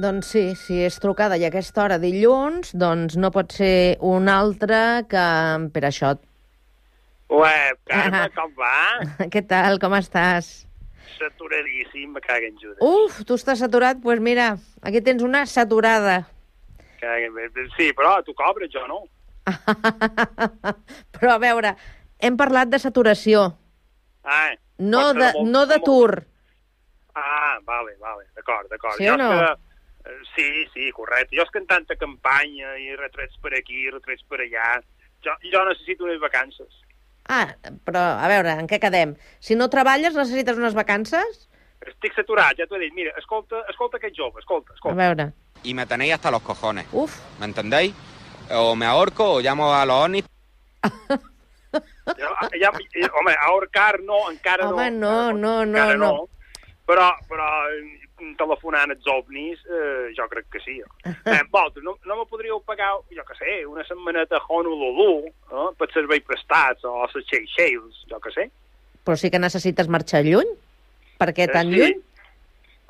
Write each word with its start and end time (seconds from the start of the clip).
Doncs 0.00 0.30
sí, 0.32 0.42
si 0.56 0.78
és 0.86 0.96
trucada 1.02 1.36
i 1.36 1.44
a 1.44 1.50
aquesta 1.50 1.82
hora 1.84 1.98
dilluns, 2.00 2.70
doncs 2.78 3.18
no 3.20 3.28
pot 3.34 3.52
ser 3.52 3.98
una 4.06 4.38
altra 4.40 5.02
que 5.10 5.24
per 5.74 5.82
això. 5.88 6.14
Ué, 7.30 7.52
Carme, 7.90 8.22
com 8.38 8.54
va? 8.56 9.26
Què 9.30 9.42
tal, 9.50 9.76
com 9.82 9.92
estàs? 9.98 10.48
Saturadíssim, 11.18 12.14
me 12.16 12.22
caguen 12.24 12.56
Judes. 12.62 12.80
Uf, 12.80 13.20
tu 13.28 13.36
estàs 13.36 13.60
saturat? 13.60 13.98
Doncs 13.98 14.06
pues 14.06 14.22
mira, 14.24 14.54
aquí 14.80 15.02
tens 15.04 15.22
una 15.26 15.44
saturada. 15.46 16.22
Sí, 17.76 17.90
però 17.96 18.18
tu 18.24 18.32
cobres, 18.36 18.70
jo 18.72 18.86
no. 18.88 19.02
Però 21.16 21.30
a 21.34 21.38
veure, 21.42 21.70
hem 22.22 22.36
parlat 22.38 22.68
de 22.70 22.78
saturació, 22.78 23.46
Ah, 24.22 24.50
no 24.78 25.06
de, 25.16 25.30
molt- 25.32 25.48
no 25.48 25.62
de 25.66 25.78
molt- 25.80 25.86
tur. 25.88 26.10
Ah, 27.16 27.56
vale, 27.66 27.96
vale, 27.98 28.26
d'acord, 28.36 28.68
d'acord. 28.70 28.96
Sí 29.00 29.08
o 29.08 29.14
Jo 29.14 29.16
és 29.16 29.18
no? 29.18 29.30
Que, 29.32 29.69
sí, 30.34 30.46
sí, 30.74 30.90
correcte. 30.92 31.36
Jo 31.36 31.42
és 31.46 31.50
que 31.50 31.58
en 31.62 31.66
tanta 31.66 31.96
campanya 31.96 32.76
i 32.78 32.94
retrets 32.96 33.36
per 33.42 33.52
aquí, 33.58 33.88
retrets 33.90 34.22
per 34.28 34.40
allà, 34.44 34.80
jo, 35.24 35.34
jo 35.52 35.64
necessito 35.68 36.04
unes 36.04 36.20
vacances. 36.22 36.70
Ah, 37.30 37.46
però 37.86 38.00
a 38.18 38.26
veure, 38.28 38.56
en 38.58 38.66
què 38.66 38.80
quedem? 38.82 39.14
Si 39.38 39.54
no 39.54 39.68
treballes, 39.70 40.14
necessites 40.16 40.56
unes 40.58 40.74
vacances? 40.74 41.46
Estic 41.86 42.12
saturat, 42.16 42.56
ja 42.58 42.66
t'ho 42.66 42.76
he 42.76 42.80
dit. 42.86 42.94
Mira, 42.96 43.12
escolta, 43.20 43.62
escolta 43.70 43.96
aquest 44.00 44.16
jove, 44.18 44.40
escolta, 44.40 44.72
A 44.72 44.74
escolta. 44.74 44.96
veure, 44.98 45.32
y 45.62 45.74
me 45.74 45.86
tenéis 45.86 46.14
hasta 46.14 46.30
los 46.30 46.42
cojones. 46.42 46.86
uf, 46.92 47.14
¿Me 47.38 47.46
entendéis? 47.46 47.94
O 48.50 48.74
me 48.74 48.86
ahorco 48.86 49.34
o 49.34 49.40
llamo 49.40 49.72
a 49.72 49.86
los 49.86 49.96
ovnis. 50.04 50.24
Ja, 52.18 52.30
ja, 52.58 52.70
home, 53.14 53.34
ahorcar 53.46 54.00
no, 54.00 54.30
encara 54.30 54.68
Home, 54.68 54.90
no. 54.90 55.32
no, 55.32 55.32
no, 55.32 55.64
no, 55.66 55.78
encara 55.78 55.96
no. 55.96 56.28
Però, 56.86 57.12
però 57.28 57.46
telefonant 58.38 58.90
als 58.94 59.06
ovnis, 59.12 59.58
eh, 59.66 60.10
jo 60.16 60.26
crec 60.32 60.46
que 60.52 60.60
sí. 60.64 60.78
Eh, 61.10 61.40
vosaltres, 61.50 61.84
no, 61.84 61.96
no 62.06 62.16
me 62.20 62.26
podríeu 62.30 62.60
pagar, 62.66 62.92
jo 63.10 63.24
que 63.28 63.34
sé, 63.38 63.64
una 63.66 63.84
setmaneta 63.88 64.36
a 64.38 64.44
Honolulu, 64.48 65.26
eh, 65.28 65.68
per 65.78 65.90
serveis 65.92 66.22
prestats, 66.26 66.84
o 66.84 67.02
a 67.02 67.08
les 67.14 67.26
Seychelles, 67.28 68.04
jo 68.10 68.20
que 68.20 68.32
sé. 68.36 68.50
però 69.04 69.16
sí 69.16 69.30
que 69.32 69.38
necessites 69.40 69.88
marxar 69.88 70.20
lluny? 70.24 70.48
Per 71.18 71.32
què 71.34 71.46
tan 71.52 71.72
Eh, 71.72 71.76
lluny? 71.76 71.98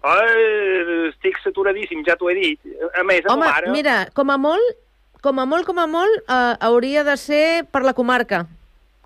Ai, 0.03 1.09
estic 1.11 1.37
saturadíssim, 1.45 2.01
ja 2.07 2.17
t'ho 2.17 2.31
he 2.31 2.35
dit. 2.39 2.61
A 2.97 3.03
més, 3.05 3.25
a 3.27 3.35
Home, 3.35 3.45
ma 3.45 3.51
mare... 3.53 3.71
mira, 3.75 3.97
com 4.17 4.31
a 4.33 4.37
molt, 4.41 4.77
com 5.23 5.39
a 5.39 5.45
molt, 5.47 5.67
com 5.69 5.79
a 5.79 5.87
molt, 5.87 6.23
eh, 6.25 6.55
hauria 6.67 7.05
de 7.05 7.17
ser 7.21 7.65
per 7.71 7.83
la 7.85 7.93
comarca. 7.95 8.47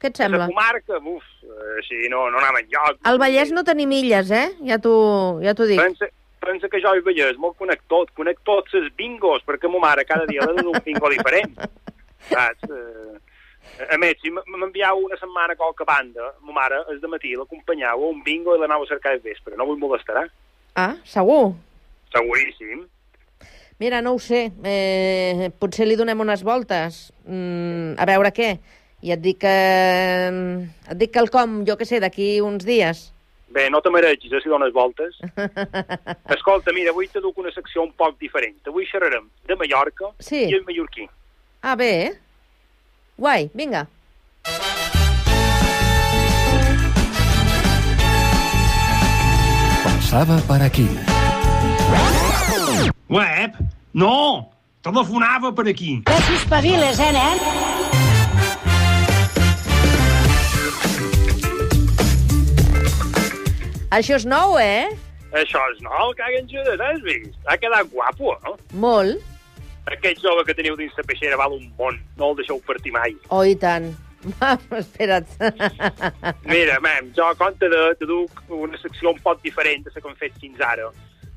Què 0.01 0.11
et 0.13 0.19
La 0.21 0.25
sembla? 0.27 0.47
comarca, 0.53 0.99
uf, 1.03 1.25
eh, 1.43 1.79
així 1.81 2.09
no, 2.13 2.29
no 2.31 2.39
anava 2.39 2.61
enlloc. 2.63 3.01
Al 3.11 3.19
Vallès 3.19 3.51
no 3.57 3.65
tenim 3.67 3.91
illes, 3.97 4.31
eh? 4.31 4.51
Ja 4.69 4.79
t'ho 4.79 5.41
ja 5.43 5.55
dic. 5.55 5.81
Pensa 5.81 6.09
que 6.75 6.83
jo 6.83 6.91
al 6.91 7.05
Vallès 7.07 7.39
molt 7.39 7.55
conec 7.61 7.85
tot, 7.91 8.11
conec 8.19 8.41
tots 8.47 8.75
els 8.75 8.91
bingos, 8.99 9.45
perquè 9.47 9.71
ma 9.71 9.85
mare 9.87 10.07
cada 10.09 10.27
dia 10.27 10.43
li 10.43 10.59
dona 10.59 10.73
un 10.75 10.83
bingo 10.83 11.11
diferent. 11.13 11.55
Saps? 12.33 12.67
Eh, 12.67 13.87
a 13.95 13.99
més, 13.99 14.19
si 14.23 14.31
m'enviau 14.31 15.05
una 15.05 15.19
setmana 15.21 15.55
a 15.55 15.59
qualque 15.59 15.87
banda, 15.87 16.33
ma 16.43 16.57
mare, 16.59 16.83
el 16.91 16.99
de 17.03 17.11
matí, 17.11 17.35
l'acompanyava 17.39 18.03
a 18.03 18.11
un 18.11 18.23
bingo 18.27 18.57
i 18.57 18.61
l'anava 18.61 18.87
a 18.87 18.91
cercar 18.91 19.15
al 19.15 19.23
vespre. 19.23 19.55
No 19.59 19.69
vull 19.69 19.81
molestarà. 19.81 20.27
Ah, 20.75 20.95
segur. 21.07 21.55
Seguríssim. 22.15 22.85
Mira, 23.83 24.01
no 24.03 24.15
ho 24.15 24.21
sé. 24.23 24.49
Eh, 24.67 25.51
potser 25.59 25.87
li 25.87 25.99
donem 25.99 26.23
unes 26.23 26.43
voltes. 26.47 27.09
Mm, 27.27 27.95
a 27.99 28.07
veure 28.11 28.35
què. 28.35 28.55
I 29.05 29.15
et 29.15 29.23
dic 29.23 29.43
que... 29.43 29.57
Et 30.91 30.99
dic 30.99 31.15
quelcom, 31.15 31.63
jo 31.69 31.79
que 31.79 31.87
sé, 31.89 32.01
d'aquí 32.03 32.39
uns 32.43 32.67
dies. 32.67 33.11
Bé, 33.55 33.69
no 33.71 33.81
te 33.81 33.91
maregis, 33.95 34.33
eh, 34.33 34.41
si 34.43 34.49
dones 34.51 34.73
voltes. 34.75 35.15
Escolta, 36.37 36.73
mira, 36.75 36.91
avui 36.91 37.07
te 37.13 37.21
duc 37.23 37.39
una 37.39 37.53
secció 37.55 37.85
un 37.87 37.93
poc 37.95 38.19
diferent. 38.19 38.57
Avui 38.67 38.89
xerrarem 38.91 39.29
de 39.47 39.57
Mallorca 39.61 40.11
Sí. 40.19 40.43
i 40.51 40.57
el 40.59 40.65
mallorquí. 40.67 41.07
Ah, 41.63 41.77
bé, 41.79 41.91
eh? 42.09 42.15
Guai, 43.17 43.47
vinga. 43.55 43.87
Passava 49.85 50.39
per 50.49 50.61
aquí. 50.63 50.87
Web? 53.09 53.59
No! 53.93 54.51
Telefonava 54.85 55.53
per 55.57 55.69
aquí. 55.71 56.03
Que 56.05 56.17
si 56.27 56.35
espaviles, 56.41 56.99
eh, 57.01 57.13
nen? 57.17 57.84
Això 63.95 64.17
és 64.19 64.27
nou, 64.27 64.57
eh? 64.59 64.89
Això 65.35 65.61
és 65.73 65.81
nou, 65.83 66.13
caguen 66.19 66.47
Judes, 66.51 66.81
has 66.81 67.01
vist? 67.07 67.37
Ha 67.51 67.57
quedat 67.59 67.89
guapo, 67.93 68.35
eh? 68.37 68.55
Molt. 68.79 69.23
Aquest 69.91 70.23
jove 70.25 70.45
que 70.49 70.55
teniu 70.57 70.77
dins 70.79 70.95
la 70.97 71.05
peixera 71.05 71.37
val 71.37 71.53
un 71.57 71.67
món. 71.79 71.99
No 72.17 72.31
el 72.33 72.39
deixeu 72.39 72.61
partir 72.67 72.93
mai. 72.95 73.17
Oh, 73.29 73.43
i 73.45 73.55
tant. 73.61 73.91
Va, 74.41 74.55
espera't. 74.79 75.29
Mira, 76.49 76.79
mem, 76.81 77.11
jo 77.17 77.27
a 77.29 77.35
compte 77.37 77.69
de, 77.69 77.83
te 78.01 78.07
duc 78.09 78.41
una 78.49 78.79
secció 78.81 79.11
un 79.13 79.19
poc 79.21 79.43
diferent 79.45 79.85
de 79.85 79.93
la 79.95 80.01
que 80.01 80.09
hem 80.09 80.17
fet 80.23 80.39
fins 80.41 80.63
ara. 80.65 80.89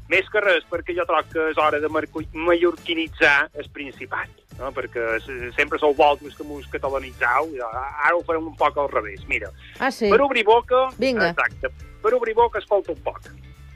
Més 0.07 0.29
que 0.31 0.40
res 0.40 0.63
perquè 0.72 0.94
jo 0.96 1.03
trobo 1.03 1.28
que 1.34 1.50
és 1.51 1.57
hora 1.59 1.81
de 1.84 1.90
mallorquinitzar 1.91 3.50
el 3.59 3.67
Principat. 3.75 4.29
No? 4.57 4.72
Perquè 4.73 5.19
se- 5.25 5.51
sempre 5.57 5.78
sou 5.78 5.91
vosaltres 5.94 6.34
que 6.38 6.46
mos 6.47 6.66
catalanitzau, 6.72 7.51
ara 7.67 8.16
ho 8.16 8.23
farem 8.25 8.47
un 8.47 8.56
poc 8.57 8.78
al 8.81 8.88
revés. 8.90 9.22
Mira, 9.28 9.51
Ah, 9.79 9.91
sí? 9.91 10.07
per 10.09 10.22
obrir 10.23 10.46
boca... 10.47 10.88
Vinga. 10.97 11.29
Exacte. 11.29 11.69
Per 12.02 12.13
obrir 12.13 12.34
boca, 12.35 12.59
escolta 12.59 12.91
un 12.94 13.02
poc. 13.03 13.22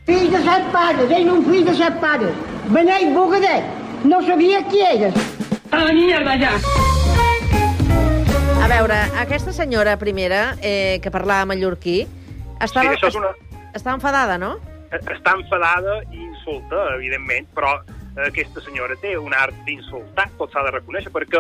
Fill 0.06 0.32
de 0.34 0.40
set 0.46 0.68
pares, 0.74 1.12
ell 1.14 1.30
un 1.30 1.44
fill 1.46 1.66
de 1.68 1.74
set 1.78 2.00
pares. 2.02 2.34
Benet 2.74 3.14
Bogadet, 3.16 3.68
no 4.06 4.22
sabia 4.26 4.64
qui 4.70 4.82
eres. 4.86 5.16
A 5.72 5.84
la 5.86 5.94
mierda 5.94 6.38
ja! 6.42 6.54
A 8.62 8.68
veure, 8.70 8.98
aquesta 9.20 9.52
senyora 9.54 9.98
primera, 9.98 10.56
eh, 10.62 11.00
que 11.02 11.12
parlava 11.12 11.46
mallorquí, 11.50 12.04
estava, 12.62 12.94
Sí, 12.98 13.08
és 13.08 13.16
una- 13.16 13.34
estava 13.74 13.96
enfadada, 13.96 14.38
no? 14.38 14.58
està 14.92 15.34
enfadada 15.40 16.02
i 16.12 16.18
insulta, 16.20 16.76
evidentment, 16.96 17.48
però 17.56 17.78
eh, 18.18 18.28
aquesta 18.28 18.59
senyora 18.62 18.96
té 19.00 19.18
un 19.18 19.34
art 19.34 19.56
d'insultar, 19.66 20.30
tot 20.38 20.52
s'ha 20.52 20.64
de 20.68 20.72
reconèixer, 20.76 21.12
perquè 21.12 21.40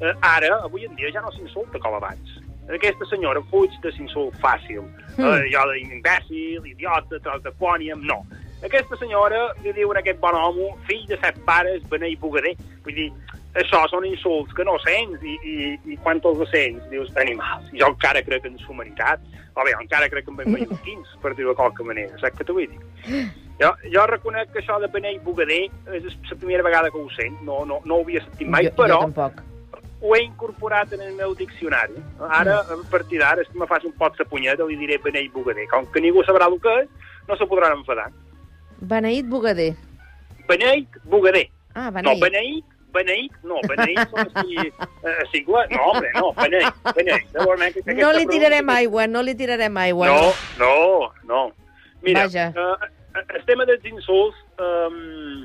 eh, 0.00 0.12
ara, 0.20 0.60
avui 0.64 0.84
en 0.84 0.94
dia, 0.96 1.10
ja 1.12 1.22
no 1.22 1.32
s'insulta 1.32 1.78
com 1.80 1.94
abans. 1.94 2.36
Aquesta 2.70 3.06
senyora 3.10 3.42
fuig 3.50 3.74
de 3.82 3.90
l'insult 3.96 4.36
fàcil. 4.42 4.84
Mm. 5.16 5.26
Eh, 5.26 5.48
jo 5.52 5.64
d'imbècil, 5.72 6.70
idiota, 6.70 7.18
tros 7.24 7.42
de 7.42 7.52
pòniam, 7.58 8.04
no. 8.06 8.22
Aquesta 8.64 8.96
senyora 9.00 9.48
li 9.64 9.72
diu 9.72 9.90
a 9.90 9.98
aquest 9.98 10.20
bon 10.20 10.36
home, 10.36 10.70
fill 10.86 11.06
de 11.08 11.18
set 11.22 11.38
pares, 11.46 11.82
bener 11.90 12.12
i 12.12 12.16
bugader. 12.20 12.54
Vull 12.84 12.96
dir, 12.98 13.08
això 13.58 13.82
són 13.90 14.06
insults 14.06 14.54
que 14.54 14.64
no 14.68 14.76
sents 14.84 15.22
i, 15.26 15.36
i, 15.42 15.56
i 15.90 15.98
quan 16.04 16.20
te'ls 16.22 16.44
sents 16.52 16.84
dius 16.92 17.10
animals. 17.18 17.70
I 17.74 17.82
jo 17.82 17.90
encara 17.90 18.22
crec 18.22 18.46
en 18.46 18.58
humanitat, 18.68 19.24
o 19.56 19.66
bé, 19.66 19.74
encara 19.74 20.10
crec 20.12 20.28
en 20.28 20.36
ben 20.40 20.52
mallorquins, 20.54 21.16
per 21.22 21.34
dir-ho 21.34 21.54
de 21.54 21.58
qualque 21.58 21.86
manera, 21.86 22.18
saps 22.22 22.38
què 22.38 22.46
t'ho 22.46 22.58
vull 22.58 22.68
dir? 22.70 23.24
Jo, 23.60 23.74
jo 23.92 24.06
reconec 24.08 24.54
que 24.54 24.62
això 24.62 24.78
de 24.80 24.88
bener 24.92 25.16
i 25.16 25.22
bugader 25.24 25.66
és 25.98 26.06
la 26.08 26.36
primera 26.36 26.64
vegada 26.64 26.92
que 26.92 27.00
ho 27.00 27.08
sent, 27.16 27.42
no, 27.44 27.64
no, 27.68 27.80
no 27.84 27.98
ho 27.98 28.06
havia 28.06 28.22
sentit 28.24 28.48
mai, 28.48 28.68
jo, 28.68 28.76
però 28.78 28.94
jo 28.94 29.00
tampoc. 29.08 29.42
Ho 30.02 30.14
he 30.16 30.22
incorporat 30.22 30.92
en 30.92 31.02
el 31.02 31.12
meu 31.14 31.34
diccionari. 31.34 31.94
Ara, 32.28 32.60
a 32.60 32.76
partir 32.90 33.18
d'ara, 33.20 33.42
si 33.44 33.58
me 33.58 33.66
fas 33.66 33.84
un 33.84 33.92
pot 33.92 34.16
de 34.16 34.24
punyeta, 34.24 34.64
li 34.64 34.76
diré 34.76 34.96
bener 34.98 35.22
i 35.24 35.28
bugader. 35.28 35.66
Com 35.68 35.86
que 35.92 36.00
ningú 36.00 36.22
sabrà 36.24 36.46
el 36.48 36.58
que 36.60 36.74
és, 36.82 36.88
no 37.28 37.36
se 37.36 37.46
podran 37.46 37.78
enfadar. 37.78 38.10
Beneït 38.80 39.26
Bogader. 39.28 39.74
Beneït, 40.48 40.88
bugader. 41.04 41.48
Ah, 41.74 41.90
No, 41.90 42.16
beneït. 42.16 42.20
beneït, 42.22 42.64
beneït, 42.92 43.32
no, 43.44 43.60
beneït 43.68 44.00
són 44.10 44.30
així, 44.34 44.56
eh, 45.04 45.26
sigla, 45.30 45.66
no, 45.70 45.82
home, 45.92 46.08
no, 46.16 46.32
beneït, 46.34 46.74
beneït. 46.96 47.28
Llavors, 47.34 47.60
que, 47.74 47.94
No 47.94 48.12
li 48.12 48.26
tirarem 48.26 48.64
pregunta- 48.66 48.76
aigua, 48.78 49.06
no 49.06 49.22
li 49.22 49.34
tirarem 49.36 49.76
aigua. 49.76 50.06
No, 50.08 50.32
no, 50.58 51.12
no. 51.24 51.52
Mira, 52.02 52.22
Vaja. 52.24 52.48
eh, 52.56 53.22
el 53.36 53.44
tema 53.44 53.64
dels 53.66 53.84
insults 53.84 54.36
eh, 54.58 55.44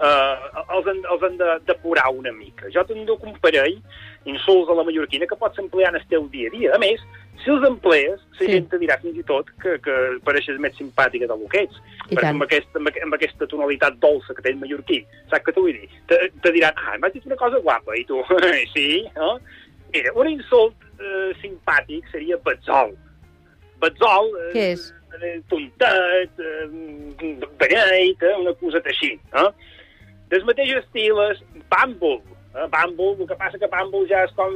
eh, 0.00 0.62
els, 0.76 0.86
han, 0.90 1.02
els 1.12 1.22
han 1.28 1.36
de 1.40 1.52
depurar 1.68 2.08
una 2.12 2.32
mica. 2.32 2.68
Jo 2.74 2.84
te'n 2.88 3.06
duc 3.08 3.22
un 3.24 3.36
parell 3.42 3.78
insults 4.26 4.70
a 4.70 4.74
la 4.74 4.84
mallorquina 4.84 5.26
que 5.30 5.36
pots 5.38 5.58
emplear 5.62 5.92
en 5.94 6.00
el 6.00 6.06
teu 6.10 6.26
dia 6.32 6.48
a 6.50 6.54
dia. 6.56 6.72
A 6.74 6.78
més, 6.82 7.00
si 7.44 7.50
els 7.52 7.62
emplees, 7.68 8.18
la 8.32 8.38
Sí. 8.40 8.48
gent 8.50 8.66
te 8.72 8.78
dirà 8.82 8.96
fins 9.00 9.16
i 9.20 9.22
tot 9.28 9.46
que, 9.62 9.76
que 9.84 9.94
pareixes 10.26 10.58
més 10.58 10.74
simpàtica 10.76 11.28
del 11.30 11.44
que 11.52 11.62
ets. 11.66 11.78
Perquè 12.08 12.32
amb 12.32 12.42
aquesta, 12.46 12.80
amb, 12.80 12.90
amb 13.06 13.14
aquesta 13.14 13.46
tonalitat 13.46 14.00
dolça 14.02 14.34
que 14.34 14.42
té 14.42 14.50
el 14.54 14.58
mallorquí, 14.62 15.02
saps 15.30 15.44
què 15.46 15.54
t'ho 15.54 15.62
vull 15.68 15.76
dir? 15.78 15.88
Te, 16.10 16.18
te 16.42 16.52
diran, 16.56 16.74
ah, 16.76 16.96
m'has 16.98 17.14
dit 17.14 17.24
una 17.30 17.38
cosa 17.38 17.60
guapa, 17.62 17.94
i 17.96 18.04
tu, 18.08 18.20
sí, 18.74 19.04
no? 19.16 19.36
Mira, 19.94 20.10
un 20.18 20.28
insult 20.28 20.74
eh, 20.98 21.30
simpàtic 21.40 22.08
seria 22.12 22.36
betzol. 22.44 22.96
Betzol... 23.80 24.32
Eh, 24.48 24.52
Què 24.56 24.66
és? 24.74 24.88
eh, 25.16 25.36
tontet, 25.48 26.40
eh, 26.42 26.66
beneit, 27.60 28.22
eh, 28.22 28.34
una 28.42 28.52
coseta 28.60 28.90
així. 28.92 29.14
Eh? 29.32 29.48
Del 30.32 30.44
mateix 30.48 30.72
estil 30.80 31.20
és 31.30 31.42
bàmbol. 31.70 32.20
Eh, 32.56 32.64
bàmbol, 32.72 33.18
el 33.20 33.26
que 33.28 33.36
passa 33.36 33.58
que 33.60 33.68
bàmbol 33.68 34.06
ja 34.08 34.22
és 34.24 34.30
com... 34.34 34.54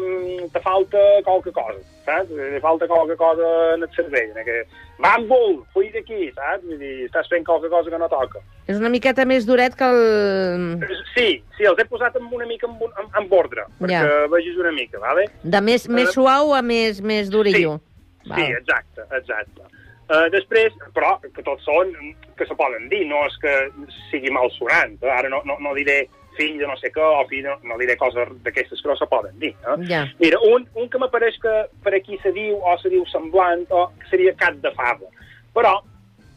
te 0.54 0.60
falta 0.64 0.98
qualque 1.26 1.52
cosa, 1.52 1.76
saps? 2.06 2.30
Te 2.32 2.60
falta 2.64 2.86
qualque 2.88 3.16
cosa 3.20 3.50
en 3.74 3.84
el 3.84 3.90
cervell. 3.94 4.32
en 4.32 4.46
Que, 4.46 4.62
bàmbol, 5.04 5.58
full 5.74 5.90
d'aquí, 5.92 6.30
saps? 6.32 6.64
Vull 6.64 6.80
dir, 6.80 6.94
estàs 7.10 7.28
fent 7.28 7.44
qualque 7.44 7.68
cosa 7.68 7.92
que 7.92 8.00
no 8.00 8.08
toca. 8.08 8.40
És 8.66 8.78
una 8.80 8.88
miqueta 8.88 9.26
més 9.28 9.44
duret 9.46 9.76
que 9.76 9.84
el... 9.84 10.80
Sí, 11.12 11.28
sí, 11.58 11.66
els 11.68 11.78
he 11.78 11.84
posat 11.90 12.16
en 12.16 12.26
una 12.32 12.46
mica 12.48 12.66
en, 12.70 12.78
en, 12.88 13.12
en 13.20 13.28
ordre, 13.36 13.66
perquè 13.80 14.00
Ja. 14.00 14.26
vegis 14.32 14.56
una 14.56 14.72
mica, 14.72 14.98
vale? 15.02 15.28
De 15.42 15.60
més, 15.60 15.86
més 15.88 16.08
Eh, 16.08 16.12
suau 16.16 16.54
a 16.56 16.62
més, 16.62 17.02
més 17.02 17.28
durillo. 17.30 17.80
Sí, 18.24 18.46
exacte, 18.56 19.04
exacte. 19.10 19.68
Uh, 20.10 20.26
després, 20.34 20.74
però, 20.90 21.12
que 21.22 21.42
tots 21.46 21.62
són 21.62 21.92
que 22.34 22.46
se 22.48 22.56
poden 22.58 22.88
dir, 22.90 23.04
no 23.06 23.20
és 23.28 23.36
que 23.38 23.52
sigui 24.08 24.32
mal 24.34 24.50
sonant. 24.56 24.96
Ara 25.06 25.30
no, 25.30 25.38
no, 25.46 25.54
no 25.62 25.74
diré 25.76 26.00
fill 26.38 26.56
de 26.58 26.66
no 26.66 26.76
sé 26.80 26.90
què, 26.94 27.04
o 27.04 27.22
fill 27.30 27.44
de, 27.46 27.54
no 27.68 27.76
diré 27.78 27.96
coses 28.00 28.32
d'aquestes 28.44 28.82
que 28.82 28.90
no 28.90 28.96
se 28.98 29.06
poden 29.10 29.36
dir. 29.42 29.52
Eh? 29.54 29.76
Ja. 29.90 30.02
Mira, 30.22 30.40
un, 30.48 30.66
un 30.78 30.90
que 30.90 31.00
m'apareix 31.02 31.38
que 31.42 31.54
per 31.84 31.94
aquí 31.98 32.18
se 32.24 32.32
diu, 32.36 32.58
o 32.58 32.74
se 32.80 32.92
diu 32.92 33.04
semblant, 33.12 33.66
o 33.70 33.86
seria 34.10 34.34
cat 34.40 34.58
de 34.64 34.72
fava. 34.78 35.10
Però, 35.54 35.76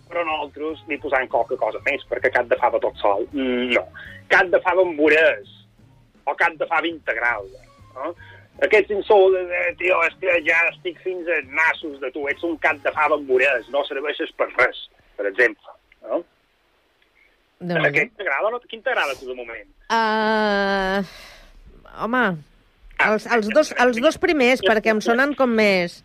però 0.10 0.25
nosaltres 0.28 0.86
li 0.90 1.00
posam 1.02 1.25
qualque 1.31 1.58
cosa 1.62 1.81
més, 1.88 2.06
perquè 2.10 2.34
cat 2.34 2.50
de 2.52 2.60
fava 2.62 2.81
tot 2.84 2.98
sol, 3.02 3.25
mm, 3.31 3.74
no. 3.74 3.86
Cat 4.34 4.54
de 4.54 4.62
fava 4.66 4.86
amb 4.86 5.00
vorès, 5.00 5.50
o 6.30 6.38
cat 6.40 6.58
de 6.60 6.70
fava 6.70 6.90
integral. 6.90 7.50
Eh? 7.94 8.14
Aquests 8.62 8.94
de, 9.34 9.42
de, 9.50 9.62
tio, 9.80 9.98
és 10.06 10.14
que 10.22 10.36
ja 10.46 10.60
estic 10.70 11.00
fins 11.04 11.28
als 11.28 11.50
nassos 11.50 12.00
de 12.00 12.12
tu, 12.14 12.28
ets 12.30 12.44
un 12.46 12.56
cat 12.62 12.78
de 12.84 12.92
fava 12.94 13.18
amb 13.18 13.28
vorès, 13.28 13.66
no 13.74 13.82
serveixes 13.88 14.32
per 14.38 14.48
res, 14.54 14.86
per 15.18 15.26
exemple. 15.28 15.74
No? 16.06 16.22
nhi 17.64 17.80
Aquest 17.90 18.14
t'agrada 18.20 18.48
o 18.48 18.54
no? 18.54 18.62
Quin 18.70 18.84
t'agrada 18.86 19.16
a 19.16 19.20
tu 19.20 19.28
de 19.30 19.36
moment? 19.36 19.70
Uh, 19.90 21.02
home, 22.06 22.24
els, 23.08 23.26
els, 23.26 23.50
dos, 23.56 23.74
els 23.80 24.00
dos 24.04 24.20
primers, 24.22 24.62
perquè 24.64 24.94
em 24.94 25.02
sonen 25.02 25.34
com 25.40 25.50
més... 25.50 26.02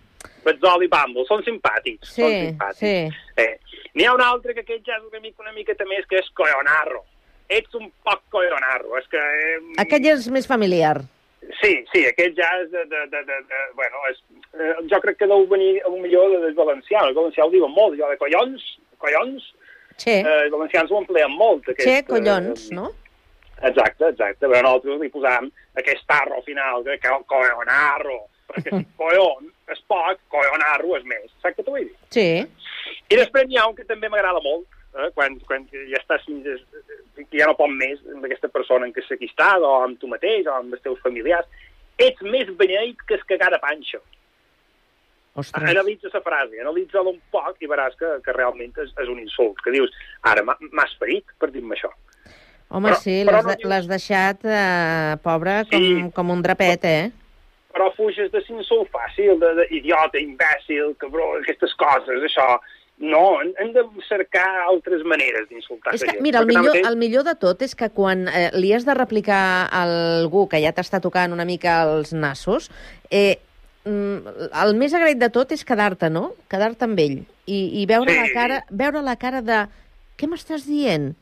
Betzol 0.47 0.87
i 0.87 0.89
Bàmbol, 0.91 1.27
són 1.29 1.45
simpàtics. 1.45 2.15
Sí, 2.15 2.23
són 2.23 2.33
simpàtics. 2.33 2.81
sí. 2.81 3.45
Eh. 3.45 3.55
N'hi 3.99 4.07
ha 4.07 4.15
un 4.15 4.23
altre 4.23 4.55
que 4.55 4.63
aquest 4.63 4.87
ja 4.87 4.97
és 4.97 5.07
una 5.09 5.21
mica, 5.21 5.43
una 5.43 5.53
miqueta 5.53 5.85
més, 5.89 6.07
que 6.09 6.21
és 6.21 6.29
Coyonarro. 6.39 7.03
Ets 7.51 7.75
un 7.75 7.89
poc 8.07 8.23
Coyonarro. 8.31 8.95
És 9.01 9.09
que... 9.11 9.19
Eh, 9.19 9.57
Aquell 9.83 10.07
és 10.13 10.29
més 10.33 10.47
familiar. 10.47 11.01
Sí, 11.61 11.73
sí, 11.93 12.05
aquest 12.07 12.37
ja 12.39 12.49
és 12.63 12.71
de... 12.73 12.85
de, 12.91 13.05
de, 13.13 13.23
de, 13.29 13.37
de 13.51 13.61
bueno, 13.79 14.01
és, 14.11 14.19
eh, 14.59 14.73
jo 14.91 15.01
crec 15.05 15.19
que 15.21 15.29
deu 15.31 15.47
venir 15.51 15.79
a 15.87 15.91
millor 15.95 16.31
de, 16.35 16.41
del 16.45 16.57
valencià. 16.59 17.05
El 17.09 17.17
valencià 17.17 17.47
ho 17.47 17.53
diuen 17.53 17.73
molt, 17.75 17.95
allò 17.97 18.11
de 18.13 18.19
collons, 18.21 18.65
collons. 19.03 19.53
Che, 19.99 20.21
Eh, 20.23 20.41
els 20.45 20.53
valencians 20.55 20.91
ho 20.93 20.99
empleen 21.03 21.33
molt. 21.35 21.67
Aquest, 21.69 21.89
che, 21.89 22.03
collons, 22.07 22.69
eh, 22.71 22.75
no? 22.75 22.91
Exacte, 23.63 24.13
exacte. 24.13 24.47
Però 24.47 24.63
nosaltres 24.63 25.01
li 25.03 25.11
posam 25.11 25.49
aquest 25.81 26.05
tarro 26.07 26.39
al 26.39 26.45
final, 26.47 26.85
que 26.87 26.99
co 27.09 27.23
coyonarro. 27.35 28.21
Perquè 28.49 28.71
si 28.77 28.85
coyon 29.01 29.51
és 29.73 29.81
poc, 29.91 30.21
coyonarro 30.33 30.95
és 30.99 31.07
més. 31.09 31.31
Saps 31.43 31.57
què 31.57 31.65
t'ho 31.65 31.75
vull 31.75 31.87
dir? 31.89 31.97
Sí. 32.15 32.29
I 33.11 33.19
després 33.19 33.49
n'hi 33.49 33.59
ha 33.59 33.67
un 33.69 33.75
que 33.77 33.87
també 33.89 34.09
m'agrada 34.13 34.41
molt, 34.45 34.67
eh? 34.97 35.11
quan, 35.15 35.39
quan 35.47 35.67
ja 35.73 35.99
estàs 36.01 36.25
fins... 36.27 36.47
que 37.19 37.39
ja 37.39 37.47
no 37.51 37.57
pot 37.59 37.69
més 37.71 37.99
amb 38.15 38.25
aquesta 38.25 38.49
persona 38.49 38.87
en 38.87 38.93
què 38.95 39.03
s'ha 39.05 39.19
estat, 39.21 39.61
o 39.61 39.83
amb 39.85 39.99
tu 40.01 40.07
mateix, 40.09 40.47
o 40.47 40.55
amb 40.55 40.73
els 40.73 40.83
teus 40.83 41.01
familiars. 41.03 41.47
Ets 41.99 42.23
més 42.23 42.49
beneït 42.57 43.01
que 43.09 43.17
es 43.19 43.25
cagar 43.27 43.51
de 43.51 43.59
panxa. 43.59 43.99
Ostres. 45.39 45.71
Analitza 45.71 46.09
la 46.13 46.21
frase, 46.23 46.59
analitza-la 46.61 47.11
un 47.13 47.19
poc 47.31 47.61
i 47.63 47.69
veràs 47.71 47.95
que, 47.99 48.09
que 48.25 48.33
realment 48.35 48.73
és, 48.83 48.91
és 48.99 49.09
un 49.13 49.21
insult. 49.23 49.61
Que 49.63 49.71
dius, 49.75 49.93
ara 50.27 50.43
m'ha- 50.43 50.57
m'has 50.73 50.95
ferit 50.99 51.25
per 51.39 51.51
dir-me 51.55 51.77
això. 51.77 51.91
Home, 52.71 52.91
però- 52.91 52.99
sí, 53.01 53.23
l'has 53.25 53.87
no 53.87 53.93
deixat, 53.93 54.43
eh, 54.45 55.17
pobre, 55.23 55.61
com, 55.71 55.79
Sí. 55.81 56.11
com 56.15 56.31
un 56.31 56.43
drapet, 56.43 56.85
eh? 56.85 57.11
Però 57.73 57.93
fuges 57.95 58.33
de 58.33 58.41
l'insult 58.49 58.91
fàcil, 58.91 59.39
de, 59.39 59.55
de 59.61 59.67
idiota, 59.71 60.19
imbècil, 60.19 60.97
cabró, 60.99 61.37
aquestes 61.39 61.75
coses, 61.75 62.23
això. 62.27 62.59
No, 62.99 63.39
hem, 63.41 63.73
de 63.73 63.85
cercar 64.09 64.47
altres 64.67 65.05
maneres 65.07 65.49
d'insultar 65.49 65.95
És 65.95 66.03
la 66.03 66.13
gent. 66.15 66.23
mira, 66.25 66.41
el 66.41 66.47
millor, 66.51 66.65
tanmateix- 66.75 66.89
el 66.89 66.97
millor 66.99 67.23
de 67.29 67.35
tot 67.39 67.63
és 67.63 67.77
que 67.79 67.91
quan 67.95 68.27
eh, 68.27 68.49
li 68.59 68.73
has 68.75 68.85
de 68.85 68.95
replicar 68.95 69.69
a 69.71 69.83
algú 69.85 70.49
que 70.51 70.59
ja 70.61 70.73
t'està 70.75 70.99
tocant 71.01 71.33
una 71.33 71.45
mica 71.47 71.77
els 71.87 72.13
nassos, 72.13 72.71
eh, 73.11 73.39
mm, 73.85 74.51
el 74.65 74.75
més 74.75 74.95
agraït 74.99 75.19
de 75.23 75.31
tot 75.31 75.53
és 75.55 75.63
quedar-te, 75.65 76.11
no? 76.11 76.33
Quedar-te 76.51 76.85
amb 76.89 76.99
ell 76.99 77.21
i, 77.47 77.83
i 77.83 77.87
veure, 77.87 78.11
Sí. 78.11 78.19
la 78.19 78.33
cara, 78.35 78.65
veure 78.71 79.03
la 79.03 79.15
cara 79.17 79.43
de... 79.43 79.61
Què 80.19 80.27
m'estàs 80.27 80.67
dient? 80.67 81.13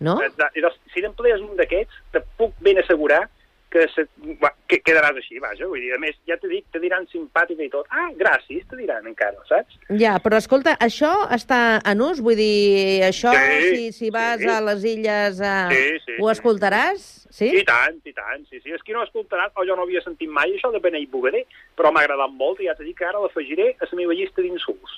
No? 0.00 0.14
Doncs, 0.16 0.78
si 0.94 1.02
t'emplees 1.04 1.40
un 1.44 1.56
d'aquests, 1.58 1.92
te 2.12 2.22
puc 2.38 2.54
ben 2.64 2.78
assegurar 2.78 3.28
que, 3.70 3.82
se, 3.92 4.04
va, 4.40 4.50
que 4.68 4.78
quedaràs 4.80 5.18
així, 5.20 5.38
vaja. 5.42 5.66
Vull 5.68 5.82
dir, 5.84 5.92
a 5.94 5.98
més, 6.00 6.16
ja 6.28 6.36
t'he 6.40 6.48
dit, 6.50 6.64
te 6.72 6.80
diran 6.80 7.04
simpàtica 7.12 7.64
i 7.64 7.68
tot. 7.72 7.86
Ah, 7.92 8.08
gràcies, 8.16 8.64
te 8.70 8.78
diran 8.80 9.06
encara, 9.10 9.36
saps? 9.48 9.76
Ja, 10.00 10.14
però 10.24 10.38
escolta, 10.40 10.74
això 10.80 11.10
està 11.34 11.60
en 11.88 12.00
ús? 12.04 12.22
Vull 12.24 12.38
dir, 12.40 13.02
això, 13.08 13.32
Sí, 13.36 13.68
si, 13.76 13.92
si 13.92 14.10
vas 14.14 14.40
sí. 14.40 14.48
a 14.48 14.58
les 14.64 14.84
illes, 14.84 15.40
eh, 15.40 15.68
Sí, 15.74 15.98
sí, 16.06 16.16
ho 16.20 16.28
sí. 16.28 16.32
escoltaràs? 16.38 17.06
Sí? 17.38 17.50
I 17.60 17.64
tant, 17.68 18.00
i 18.08 18.12
tant, 18.16 18.46
sí, 18.48 18.58
sí. 18.64 18.72
És 18.72 18.82
que 18.82 18.94
no 18.96 19.02
he 19.02 19.06
escoltat, 19.06 19.52
o 19.60 19.64
jo 19.68 19.76
no 19.76 19.84
havia 19.84 20.00
sentit 20.02 20.30
mai 20.32 20.54
això 20.56 20.72
de 20.72 20.80
Beneït 20.80 21.10
Bogader, 21.12 21.44
però 21.76 21.92
m'ha 21.92 22.00
agradat 22.06 22.32
molt 22.32 22.60
i 22.64 22.66
ja 22.70 22.74
t'he 22.74 22.88
dit 22.88 22.96
que 22.96 23.04
ara 23.04 23.20
l'afegiré 23.20 23.74
a 23.78 23.84
la 23.84 23.98
meva 24.00 24.16
llista 24.16 24.42
d'insults. 24.42 24.96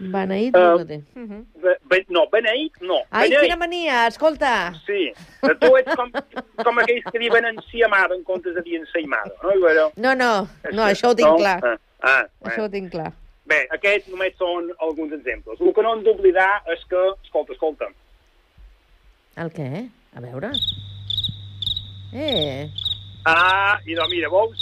Beneït 0.00 0.56
Eh, 0.56 0.60
Bogader. 0.60 1.00
Uh 1.14 1.22
-huh. 1.28 1.44
Be, 1.62 1.76
be, 1.90 2.06
no, 2.08 2.26
Beneït, 2.32 2.72
no. 2.80 3.02
Ai, 3.10 3.28
Beneït, 3.28 3.42
quina 3.42 3.56
mania, 3.56 4.06
escolta! 4.06 4.72
Sí, 4.86 5.12
Eh, 5.42 5.54
tu 5.60 5.76
ets 5.76 5.94
com, 5.94 6.10
com 6.64 6.78
aquells 6.78 7.04
que 7.12 7.18
diuen 7.18 7.44
enciamada 7.44 8.14
en 8.14 8.24
comptes 8.24 8.54
de 8.54 8.62
dir 8.62 8.80
ensaïmada, 8.80 9.30
no? 9.42 9.50
Bueno, 9.60 9.90
No, 9.96 10.14
no, 10.14 10.48
no, 10.72 10.82
això 10.82 11.10
ho 11.10 11.14
tinc 11.14 11.28
no? 11.28 11.36
clar. 11.36 11.60
Ah, 11.62 11.76
ah, 12.02 12.22
Això 12.22 12.56
bueno. 12.56 12.64
ho 12.64 12.70
tinc 12.70 12.90
clar. 12.90 13.12
Bé, 13.46 13.66
aquests 13.70 14.08
només 14.08 14.34
són 14.38 14.70
alguns 14.80 15.12
exemples. 15.12 15.60
El 15.60 15.74
que 15.74 15.82
no 15.82 15.92
hem 15.94 16.02
d'oblidar 16.04 16.62
és 16.72 16.84
que, 16.88 16.96
escolta, 17.24 17.52
escolta, 17.52 17.86
El 19.36 19.50
què? 19.52 19.88
A 20.16 20.20
veure. 20.20 20.50
Eh, 22.12 22.68
ah, 23.24 23.78
i 23.86 23.94
doncs 23.94 24.10
mira, 24.10 24.28
veus, 24.28 24.58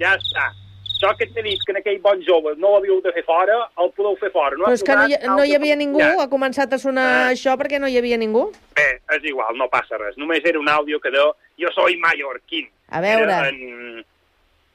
ja 0.00 0.16
està. 0.16 0.52
Això 1.00 1.14
que 1.16 1.24
t'he 1.32 1.40
dit 1.42 1.60
que 1.64 1.72
en 1.72 1.78
aquell 1.80 1.98
bon 2.04 2.20
jove 2.26 2.52
no 2.60 2.74
l'havíeu 2.74 2.98
de 3.00 3.10
fer 3.16 3.22
fora, 3.24 3.54
el 3.80 3.88
podeu 3.96 4.16
fer 4.20 4.28
fora. 4.34 4.56
No 4.58 4.66
però 4.66 4.74
és 4.76 4.82
que 4.84 4.96
no 4.98 5.06
hi, 5.08 5.16
no 5.30 5.44
hi 5.48 5.54
havia 5.56 5.76
ningú, 5.76 5.98
Ja. 6.00 6.10
ha 6.20 6.28
començat 6.28 6.72
a 6.74 6.78
sonar 6.78 7.06
Ah. 7.06 7.30
això 7.32 7.56
perquè 7.56 7.80
no 7.80 7.88
hi 7.88 7.96
havia 7.96 8.18
ningú. 8.18 8.52
Bé, 8.76 9.00
és 9.16 9.24
igual, 9.24 9.56
no 9.56 9.68
passa 9.70 9.96
res. 9.96 10.18
Només 10.18 10.44
era 10.44 10.58
un 10.60 10.68
àudio 10.68 11.00
que 11.00 11.10
deia 11.10 11.32
jo 11.58 11.68
soy 11.72 11.96
mallorquín. 11.96 12.68
A 12.90 13.00
veure. 13.00 13.22
Era 13.22 13.48
en... 13.48 14.04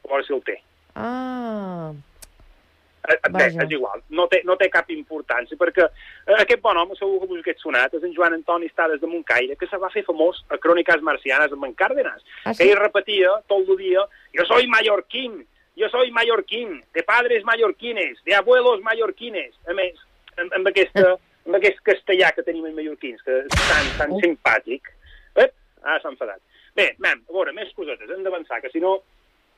A 0.04 0.08
veure 0.08 0.24
si 0.26 0.34
el 0.34 0.42
té. 0.44 0.62
Ah, 0.96 1.92
Eh, 3.08 3.20
Bé, 3.30 3.38
Vaja. 3.38 3.62
és 3.62 3.70
igual, 3.72 4.02
no 4.10 4.28
té, 4.28 4.42
no 4.46 4.56
té 4.58 4.68
cap 4.68 4.90
importància, 4.90 5.56
perquè 5.56 5.84
eh, 6.26 6.34
aquest 6.42 6.60
bon 6.60 6.76
home, 6.76 6.96
segur 6.96 7.20
que 7.28 7.34
us 7.36 7.40
hagués 7.44 7.62
sonat, 7.62 7.94
és 7.94 8.02
en 8.04 8.12
Joan 8.16 8.34
Antoni 8.34 8.66
Estades 8.66 9.00
de 9.00 9.06
Moncaire, 9.06 9.56
que 9.58 9.68
se 9.68 9.78
va 9.78 9.92
fer 9.92 10.02
famós 10.04 10.44
a 10.50 10.58
Cròniques 10.58 11.02
Marcianes 11.04 11.52
amb 11.54 11.66
en 11.66 11.74
Cárdenas. 11.76 12.24
Ah, 12.46 12.54
sí? 12.56 12.64
Ell 12.64 12.80
repetia 12.80 13.30
tot 13.48 13.70
el 13.70 13.78
dia, 13.78 14.00
yo 14.34 14.44
soy 14.46 14.66
mallorquín, 14.66 15.46
yo 15.76 15.90
soy 15.90 16.12
mallorquín, 16.12 16.84
de 16.94 17.04
padres 17.04 17.44
mallorquines, 17.44 18.18
de 18.24 18.36
abuelos 18.36 18.82
mallorquines. 18.82 19.54
A 19.68 19.74
més, 19.74 19.96
amb, 20.38 20.54
amb, 20.54 20.68
aquesta, 20.72 21.16
amb 21.46 21.56
aquest 21.60 21.82
castellà 21.84 22.32
que 22.36 22.44
tenim 22.48 22.66
en 22.70 22.76
mallorquins, 22.78 23.22
que 23.24 23.42
és 23.44 23.68
tan, 23.68 23.90
tan 24.00 24.12
Oh. 24.16 24.20
simpàtic. 24.24 24.88
Eh? 25.36 25.50
Ah, 25.84 26.00
s'ha 26.02 26.10
enfadat. 26.14 26.40
Bé, 26.76 26.94
mem, 27.00 27.22
a 27.30 27.32
veure, 27.34 27.54
més 27.56 27.72
cosetes, 27.76 28.10
hem 28.10 28.24
d'avançar, 28.24 28.62
que 28.62 28.70
si 28.72 28.80
no, 28.84 28.98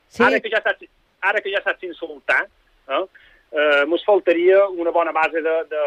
sí? 0.08 0.22
ara 0.22 0.38
que 0.40 0.50
ja 0.50 0.60
saps, 0.62 0.86
ara 1.22 1.40
que 1.42 1.50
ja 1.50 1.62
saps 1.64 1.82
insultar, 1.88 2.44
eh, 2.88 3.04
eh, 3.52 3.84
mos 3.86 4.04
faltaria 4.06 4.66
una 4.68 4.90
bona 4.94 5.10
base 5.12 5.40
de, 5.42 5.54
de, 5.70 5.82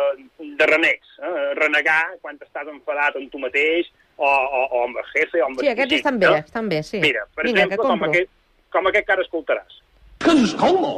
de 0.59 0.65
renecs. 0.67 1.07
Eh? 1.19 1.53
Renegar 1.59 2.17
quan 2.21 2.39
estàs 2.41 2.67
enfadat 2.71 3.15
amb 3.19 3.31
tu 3.31 3.39
mateix 3.39 3.87
o, 4.17 4.27
o, 4.27 4.65
o 4.71 4.83
amb 4.87 4.97
el 4.97 5.07
jefe 5.13 5.41
o 5.41 5.45
amb 5.47 5.59
Sí, 5.59 5.67
el 5.67 5.73
aquests 5.75 5.91
cosí, 5.91 6.01
estan 6.01 6.19
bé, 6.19 6.27
no? 6.27 6.35
estan 6.43 6.69
bé, 6.69 6.81
sí. 6.83 6.99
Mira, 7.03 7.23
per 7.35 7.45
Vinga, 7.47 7.63
exemple, 7.67 7.87
com 7.87 8.03
aquest, 8.09 8.29
com 8.71 8.87
aquest 8.91 9.07
que 9.07 9.15
ara 9.17 9.27
escoltaràs. 9.27 9.80
Que 10.21 10.35
és 10.37 10.41
escolmo! 10.51 10.91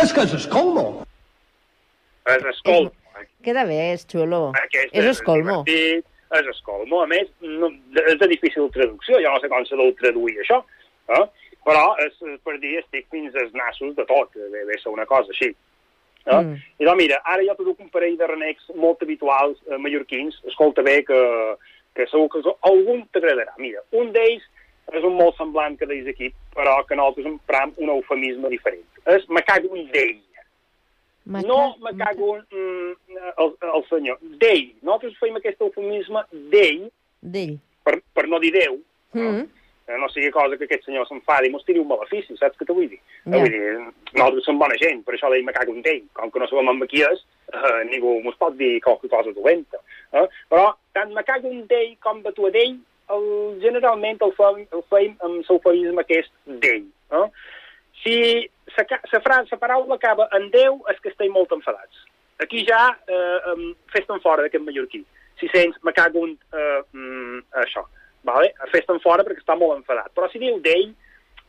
És 0.00 0.12
que 0.14 0.22
és 0.24 0.32
escolmo! 0.38 0.84
És 2.32 2.44
escol. 2.54 2.88
Queda 3.44 3.66
bé, 3.68 3.76
és 3.92 4.06
xulo. 4.08 4.46
Aquest 4.56 4.94
és 4.96 5.08
escolmo. 5.10 5.60
divertit, 5.66 6.06
és 6.38 6.48
escolmo. 6.54 7.02
A 7.04 7.08
més, 7.10 7.28
no, 7.44 7.68
és 8.00 8.16
de 8.22 8.28
difícil 8.30 8.70
traducció, 8.72 9.20
jo 9.20 9.34
no 9.34 9.42
sé 9.42 9.50
com 9.52 9.66
se 9.68 9.76
deu 9.76 9.92
traduir 10.00 10.38
això, 10.40 10.62
eh? 11.12 11.26
però 11.68 11.84
és, 12.06 12.16
és 12.32 12.40
per 12.44 12.56
dir 12.62 12.78
estic 12.80 13.06
fins 13.12 13.36
als 13.40 13.52
nassos 13.56 13.92
de 13.98 14.08
tot, 14.08 14.32
ve, 14.36 14.64
ve 14.70 14.80
ser 14.80 14.92
una 14.92 15.06
cosa 15.08 15.32
així. 15.36 15.52
Eh? 16.24 16.40
Mm. 16.40 16.56
I 16.80 16.88
doncs 16.88 17.00
mira, 17.02 17.20
ara 17.28 17.44
jo 17.44 17.58
t'ho 17.58 17.68
duc 17.68 17.84
un 17.84 17.92
parell 17.92 18.16
de 18.20 18.28
renecs 18.32 18.72
molt 18.80 19.04
habituals 19.04 19.60
eh, 19.68 19.76
mallorquins, 19.76 20.40
escolta 20.48 20.84
bé 20.86 21.02
que, 21.04 21.20
que 21.96 22.08
segur 22.08 22.30
que 22.32 22.56
algun 22.64 23.04
t'agradarà. 23.12 23.52
Mira, 23.60 23.84
un 24.00 24.12
d'ells 24.16 24.48
és 24.92 25.04
un 25.04 25.16
molt 25.16 25.36
semblant 25.38 25.78
que 25.78 25.88
d'ells 25.88 26.10
aquí, 26.12 26.30
però 26.54 26.76
que 26.88 26.96
nosaltres 26.98 27.26
empram 27.30 27.72
un 27.76 27.92
eufemisme 27.96 28.50
diferent. 28.52 28.84
És 29.16 29.26
me 29.28 29.42
cago 29.42 29.72
en 29.76 29.88
d'ell. 29.94 30.18
No 31.24 31.76
me 31.80 31.94
cago 31.96 32.34
en 32.36 32.42
mm, 32.52 33.20
el, 33.40 33.54
el 33.74 33.86
senyor. 33.88 34.18
D'ell. 34.42 34.66
Nosaltres 34.82 35.16
fem 35.22 35.38
aquest 35.40 35.62
eufemisme 35.64 36.26
d'ell, 36.52 36.90
D'ell. 37.24 37.56
per, 37.84 37.96
per 38.12 38.26
no 38.28 38.42
dir 38.42 38.52
Déu, 38.52 38.82
Mm. 39.14 39.46
Eh, 39.86 39.98
no 40.00 40.08
sigui 40.08 40.30
cosa 40.32 40.56
que 40.56 40.64
aquest 40.64 40.86
senyor 40.86 41.04
s'enfadi 41.04 41.50
i 41.50 41.52
mos 41.52 41.64
tiri 41.66 41.80
un 41.82 41.90
malefici, 41.90 42.32
saps 42.40 42.56
què 42.56 42.64
te 42.64 42.72
vull 42.72 42.86
dir? 42.88 42.98
Yeah. 43.26 43.34
Vull 43.34 43.50
dir, 43.52 43.72
nosaltres 44.14 44.46
som 44.48 44.58
bona 44.58 44.78
gent, 44.80 45.02
per 45.04 45.12
això 45.14 45.28
d'ell 45.28 45.44
me 45.44 45.52
cago 45.52 45.74
en 45.76 45.84
ell. 45.90 46.06
Com 46.16 46.32
que 46.32 46.40
no 46.40 46.48
sabem 46.48 46.70
amb 46.72 46.86
qui 46.88 47.02
és, 47.04 47.20
eh, 47.52 47.82
ningú 47.90 48.14
mos 48.24 48.38
pot 48.40 48.56
dir 48.56 48.78
qualque 48.80 49.10
cosa 49.12 49.34
dolenta. 49.36 49.82
Eh? 50.16 50.24
Però 50.48 50.70
tant 50.96 51.12
me 51.12 51.24
cago 51.28 51.52
en 51.52 51.66
ell 51.68 51.92
com 52.00 52.22
batu 52.24 52.48
d'ell, 52.54 52.78
el, 53.10 53.60
generalment 53.60 54.18
el 54.22 54.32
fem, 54.38 54.62
el 54.72 54.82
fem 54.90 55.16
amb 55.20 55.42
l'eufemisme 55.48 56.00
aquest 56.04 56.32
d'ell. 56.46 56.86
Eh? 57.12 57.26
Si 58.02 58.16
la 58.76 58.84
ca- 58.84 59.00
la 59.12 59.58
paraula 59.58 59.94
acaba 59.94 60.28
en 60.32 60.50
Déu, 60.50 60.80
és 60.90 61.00
que 61.00 61.08
estem 61.12 61.32
molt 61.32 61.52
enfadats. 61.52 62.04
Aquí 62.42 62.64
ja 62.66 62.96
eh, 63.06 63.74
fes-te'n 63.92 64.20
fora 64.20 64.42
d'aquest 64.42 64.64
mallorquí. 64.64 65.04
Si 65.40 65.48
sents, 65.52 65.76
me 65.82 65.92
cago 65.92 66.26
en 66.26 66.32
eh, 66.52 66.80
mm, 66.92 67.44
això. 67.62 67.84
Vale? 68.24 68.52
Fes-te'n 68.72 69.00
fora 69.04 69.22
perquè 69.24 69.42
està 69.42 69.56
molt 69.58 69.78
enfadat. 69.78 70.10
Però 70.16 70.28
si 70.32 70.38
diu 70.42 70.58
d'ell, 70.64 70.94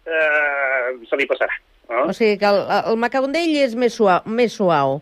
eh, 0.06 1.06
se 1.10 1.18
li 1.18 1.26
passarà. 1.30 1.56
Eh? 1.90 2.04
O 2.10 2.14
sigui 2.14 2.38
que 2.42 2.46
el, 2.50 2.62
el 2.92 2.98
macagondell 3.02 3.56
és 3.64 3.76
més 3.78 3.94
suau. 3.98 4.22
Més 4.26 4.54
suau. 4.58 5.00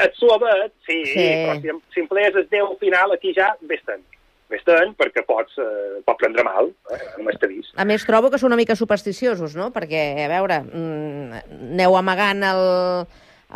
Et 0.00 0.14
suavet, 0.16 0.72
sí, 0.86 1.00
Sí. 1.04 1.12
sí. 1.12 1.24
però 1.44 1.54
si, 1.60 1.94
si 1.94 2.00
emplees 2.04 2.36
el 2.38 2.46
Déu 2.50 2.68
al 2.70 2.78
final, 2.80 3.12
aquí 3.12 3.32
ja 3.36 3.50
vés-te'n. 3.60 4.02
Vés-te'n 4.50 4.96
perquè 4.98 5.22
pots, 5.26 5.54
eh, 5.62 6.00
pot 6.06 6.18
prendre 6.18 6.42
mal, 6.46 6.72
eh? 6.90 7.00
només 7.20 7.38
t'he 7.38 7.48
vist. 7.50 7.70
A 7.78 7.86
més, 7.86 8.02
trobo 8.06 8.32
que 8.32 8.38
són 8.40 8.50
una 8.50 8.58
mica 8.58 8.74
supersticiosos, 8.78 9.54
no? 9.58 9.70
Perquè, 9.74 10.02
a 10.24 10.30
veure, 10.32 10.60
mm, 10.66 11.42
aneu 11.76 11.94
amagant 12.00 12.42
el, 12.48 12.62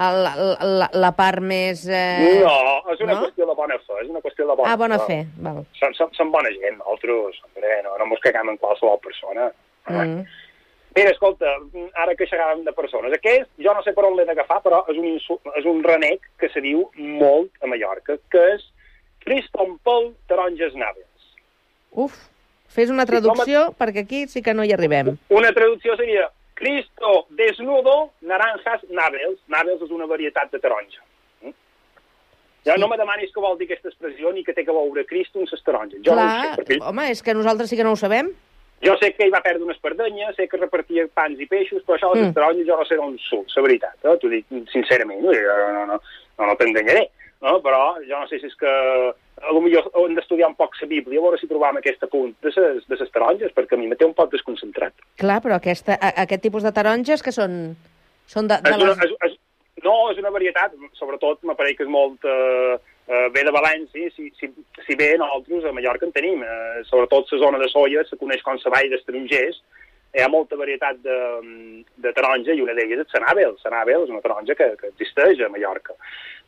el, 0.07 0.21
la, 0.79 0.89
la 0.95 1.11
part 1.19 1.43
més... 1.43 1.83
Eh... 1.89 2.39
No, 2.45 2.55
és 2.95 3.03
una 3.03 3.17
no? 3.17 3.25
qüestió 3.25 3.49
de 3.51 3.59
bona 3.59 3.81
fe, 3.83 3.99
és 4.05 4.13
una 4.13 4.23
qüestió 4.23 4.47
de 4.47 4.55
bona 4.55 4.71
Ah, 4.71 4.79
bona 4.79 5.01
fe, 5.03 5.19
val. 5.43 5.65
Som, 5.81 5.99
som, 5.99 6.15
som 6.15 6.31
bona 6.35 6.53
gent, 6.55 6.79
nosaltres, 6.79 7.43
hombre, 7.49 7.77
no, 7.89 7.99
no 7.99 8.09
mos 8.13 8.23
cagam 8.23 8.55
en 8.55 8.61
qualsevol 8.63 9.01
persona. 9.03 9.51
Mm. 9.91 10.23
Mira, 10.95 11.11
escolta, 11.11 11.51
ara 11.99 12.15
que 12.15 12.29
xerràvem 12.31 12.63
de 12.63 12.73
persones, 12.77 13.15
aquest, 13.17 13.51
jo 13.59 13.75
no 13.75 13.83
sé 13.83 13.91
per 13.97 14.07
on 14.07 14.15
l'he 14.15 14.29
d'agafar, 14.29 14.61
però 14.63 14.85
és 14.93 15.01
un, 15.01 15.19
és 15.59 15.67
un 15.67 15.83
renec 15.83 16.31
que 16.39 16.51
se 16.55 16.63
diu 16.63 16.87
molt 16.95 17.51
a 17.59 17.71
Mallorca, 17.71 18.15
que 18.31 18.45
és 18.53 18.63
Criston 19.25 19.79
Pol 19.83 20.15
Taronges 20.29 20.75
Naves. 20.75 21.07
Uf, 21.93 22.13
fes 22.75 22.91
una 22.91 23.07
traducció, 23.07 23.71
perquè 23.79 24.03
aquí 24.05 24.27
sí 24.29 24.43
que 24.43 24.55
no 24.55 24.65
hi 24.65 24.73
arribem. 24.75 25.17
Una 25.31 25.53
traducció 25.53 25.97
seria 25.97 26.29
Cristo 26.55 27.27
desnudo, 27.31 28.11
naranjas 28.23 28.83
naves. 28.91 29.39
Naves 29.49 29.81
és 29.83 29.91
una 29.91 30.07
varietat 30.07 30.53
de 30.53 30.61
taronja. 30.63 31.01
Mm? 31.43 31.53
Ja 32.65 32.75
Sí. 32.75 32.81
no 32.81 32.89
me 32.89 32.97
demanis 32.97 33.33
què 33.35 33.41
vol 33.43 33.59
dir 33.59 33.67
aquesta 33.71 33.89
expressió 33.89 34.33
ni 34.33 34.45
que 34.45 34.53
té 34.55 34.65
que 34.65 34.73
veure 34.73 35.05
Cristo 35.07 35.39
amb 35.41 35.49
les 35.51 35.63
taronges. 35.65 36.01
Jo 36.05 36.15
no 36.15 36.23
Clar, 36.23 36.43
sé, 36.57 36.63
perquè 36.63 36.79
home, 36.83 37.11
és 37.11 37.23
que 37.23 37.35
nosaltres 37.35 37.71
sí 37.71 37.77
que 37.77 37.85
no 37.85 37.93
ho 37.93 37.97
sabem. 37.97 38.31
jo 38.85 38.97
sé 39.01 39.15
que 39.15 39.25
ell 39.25 39.33
va 39.33 39.41
perdre 39.41 39.65
unes 39.65 39.79
perdenyes, 39.79 40.37
sé 40.37 40.47
que 40.49 40.57
repartia 40.59 41.07
pans 41.09 41.41
i 41.41 41.47
peixos, 41.47 41.83
però 41.87 41.97
això 41.97 42.13
de 42.13 42.21
les 42.21 42.29
Mm. 42.31 42.35
taronges 42.35 42.67
jo 42.67 42.77
no 42.77 42.85
sé 42.85 42.97
d'on 42.97 43.19
surt, 43.19 43.49
la 43.57 43.63
veritat. 43.63 43.95
Eh? 44.05 44.17
T'ho 44.21 44.29
dic 44.29 44.45
sincerament, 44.71 45.21
no, 45.23 45.31
no, 45.33 45.73
no, 45.73 45.87
no, 45.87 46.01
no, 46.39 46.47
no 46.47 46.57
t'enganyaré. 46.57 47.01
No? 47.01 47.24
Però 47.45 47.81
jo 48.01 48.21
no 48.21 48.29
sé 48.31 48.39
si 48.41 48.49
és 48.49 48.57
que 48.57 48.71
a 49.45 49.53
lo 49.53 49.61
millor 49.61 49.91
hem 50.01 50.15
d'estudiar 50.17 50.49
un 50.49 50.57
poc 50.57 50.79
la 50.81 50.89
Bíblia, 50.89 51.21
a 51.21 51.25
veure 51.27 51.41
si 51.41 51.49
trobam 51.51 51.77
aquest 51.77 52.07
apunt 52.07 52.33
de 52.41 52.53
les, 52.57 52.87
de 52.89 52.97
les 53.01 53.11
taronges, 53.13 53.53
perquè 53.53 53.77
a 53.77 53.81
mi 53.81 53.91
me 53.91 53.99
té 54.01 54.07
un 54.09 54.15
poc 54.17 54.33
desconcentrat. 54.33 54.95
Clar, 55.21 55.41
però 55.45 55.59
aquesta, 55.61 55.99
a, 56.01 56.15
aquest 56.25 56.45
tipus 56.47 56.65
de 56.65 56.73
taronges 56.73 57.23
que 57.23 57.35
són, 57.37 57.75
són 58.31 58.49
de, 58.49 58.61
de 58.65 58.73
És 58.73 58.81
una, 58.81 58.95
les... 58.95 59.05
és, 59.05 59.15
és, 59.29 59.85
no, 59.85 59.99
és 60.15 60.23
una 60.23 60.33
varietat, 60.33 60.73
sobretot 60.97 61.45
m'apareix 61.45 61.79
que 61.79 61.89
és 61.89 61.95
molt... 62.01 62.25
Eh, 62.25 62.81
eh, 63.05 63.29
ve 63.35 63.45
de 63.45 63.53
València, 63.53 64.11
si, 64.17 64.31
si, 64.41 64.49
si 64.87 64.95
bé 64.97 65.11
nosaltres 65.21 65.67
a 65.69 65.73
Mallorca 65.77 66.07
en 66.07 66.15
tenim, 66.15 66.41
eh, 66.41 66.85
sobretot 66.89 67.29
la 67.35 67.41
zona 67.43 67.61
de 67.61 67.69
Soia 67.69 68.05
se 68.09 68.17
coneix 68.17 68.41
com 68.45 68.57
la 68.57 68.73
vall 68.73 68.89
d'estrangers, 68.93 69.61
hi 70.15 70.23
ha 70.23 70.31
molta 70.31 70.57
varietat 70.57 71.01
de, 71.03 71.19
de 71.99 72.13
taronja 72.15 72.55
i 72.55 72.63
una 72.63 72.75
d'elles 72.77 73.03
és 73.03 73.11
Sanàbel. 73.13 73.57
Sanàbel 73.63 74.07
és 74.07 74.13
una 74.15 74.23
taronja 74.23 74.55
que, 74.55 74.71
que 74.79 74.93
existeix 74.93 75.43
a 75.43 75.51
Mallorca. 75.51 75.97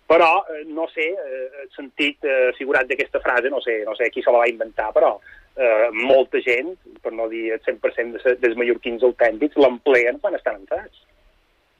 Però 0.07 0.45
eh, 0.55 0.63
no 0.71 0.87
sé, 0.93 1.09
eh, 1.11 1.49
el 1.65 1.71
sentit 1.75 2.25
eh, 2.25 2.53
figurat 2.59 2.87
d'aquesta 2.87 3.21
frase, 3.25 3.51
no 3.51 3.61
sé, 3.65 3.81
no 3.87 3.97
sé 3.99 4.11
qui 4.15 4.23
se 4.23 4.31
la 4.31 4.45
va 4.45 4.51
inventar, 4.51 4.93
però 4.95 5.17
eh, 5.19 5.89
molta 5.93 6.39
gent, 6.45 6.77
per 7.03 7.13
no 7.13 7.27
dir 7.33 7.49
el 7.57 7.63
100% 7.65 8.23
de, 8.23 8.37
dels 8.43 8.59
mallorquins 8.61 9.03
autèntics, 9.07 9.59
l'empleen 9.59 10.21
quan 10.23 10.39
estan 10.39 10.61
entrats. 10.63 11.03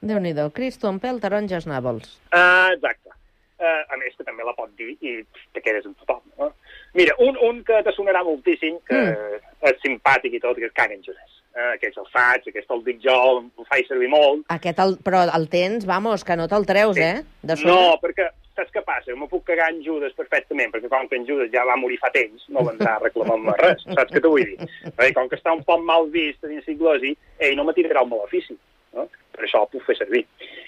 Déu-n'hi-do, 0.07 0.49
Cristo 0.53 0.91
en 0.91 0.99
pèl, 1.01 1.21
taronges 1.23 1.65
nàvols. 1.69 2.17
Ah, 2.35 2.73
exacte. 2.73 3.15
Uh, 3.57 3.81
a 3.89 3.97
més, 3.97 4.13
que 4.13 4.21
també 4.21 4.45
la 4.45 4.53
pot 4.53 4.69
dir 4.77 4.91
i 5.01 5.15
te 5.55 5.63
quedes 5.65 5.87
amb 5.87 5.97
tothom. 5.97 6.21
No? 6.37 6.51
Mira, 6.93 7.15
un, 7.25 7.39
un 7.41 7.63
que 7.65 7.79
te 7.81 7.93
sonarà 7.95 8.21
moltíssim, 8.27 8.77
que 8.85 8.99
mm. 8.99 9.39
és 9.71 9.79
simpàtic 9.81 10.37
i 10.37 10.41
tot, 10.43 10.59
que 10.59 10.69
és 10.69 10.75
Karen 10.77 11.01
Josés. 11.01 11.36
Uh, 11.57 11.71
aquest 11.73 11.95
el 11.97 12.05
faig, 12.13 12.43
aquest 12.51 12.69
el 12.69 12.83
dic 12.85 12.99
jo, 13.01 13.13
el 13.41 13.65
faig 13.65 13.87
servir 13.89 14.11
molt. 14.11 14.43
Aquest, 14.53 14.77
el, 14.83 14.91
però 15.01 15.23
el 15.25 15.47
tens, 15.49 15.87
vamos, 15.89 16.21
que 16.27 16.35
no 16.37 16.45
te'l 16.51 16.67
treus, 16.69 16.99
eh? 17.01 17.23
De 17.41 17.55
sobre. 17.57 17.71
No, 17.73 17.95
perquè 18.03 18.27
saps 18.57 18.73
què 18.73 18.83
passa? 18.85 19.15
Me 19.17 19.25
puc 19.31 19.45
cagar 19.47 19.71
en 19.71 19.79
Judes 19.85 20.13
perfectament, 20.17 20.69
perquè 20.73 20.89
com 20.91 21.09
que 21.09 21.17
en 21.17 21.25
Judes 21.25 21.49
ja 21.53 21.65
va 21.65 21.77
morir 21.81 21.99
fa 22.01 22.11
temps, 22.13 22.45
no 22.53 22.65
vendrà 22.67 22.97
reclamant-me 23.03 23.55
res, 23.63 23.81
saps 23.89 24.13
què 24.13 24.21
t'ho 24.21 24.33
vull 24.33 24.45
dir? 24.51 24.69
Perquè 24.87 25.13
com 25.17 25.29
que 25.31 25.39
està 25.39 25.53
un 25.57 25.65
poc 25.67 25.81
mal 25.85 26.09
vist 26.13 26.45
dins 26.45 26.69
l'iglosi, 26.69 27.15
ell 27.41 27.57
no 27.57 27.67
me 27.67 27.75
tirarà 27.77 28.05
el 28.05 28.11
malefici, 28.13 28.57
no? 28.97 29.07
per 29.33 29.45
això 29.45 29.65
el 29.65 29.71
puc 29.73 29.85
fer 29.89 29.97
servir. 29.99 30.23